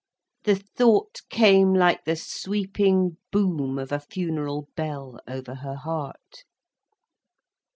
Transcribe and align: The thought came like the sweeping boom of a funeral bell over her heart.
The 0.45 0.55
thought 0.55 1.21
came 1.29 1.75
like 1.75 2.05
the 2.05 2.15
sweeping 2.15 3.17
boom 3.31 3.77
of 3.77 3.91
a 3.91 3.99
funeral 3.99 4.67
bell 4.75 5.19
over 5.27 5.53
her 5.53 5.75
heart. 5.75 6.43